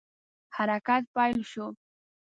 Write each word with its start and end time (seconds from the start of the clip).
حرکت 0.55 1.03
پیل 1.15 1.35
شو. 1.51 1.65